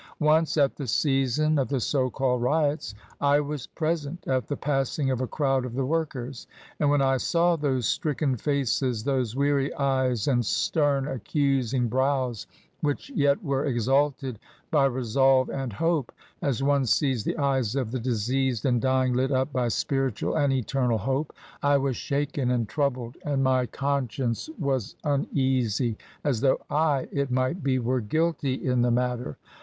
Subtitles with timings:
[0.19, 5.11] Once, at the season of the so called riots, I was present at the passing
[5.11, 6.47] of a crowd of the workers.
[6.79, 12.47] And when I saw those stricken faces, those weary eyes and stem, accusing brows,
[12.79, 14.39] which yet were exalted
[14.71, 16.11] by resolve and hope—
[16.41, 20.51] as one sees the eyes of the diseased and dying lit up by spiritual and
[20.51, 21.31] eternal hope—
[21.61, 27.29] I was shaken and troubled, and my con science was uneasy, as though I, it
[27.29, 29.37] might be, were guilty in the matter.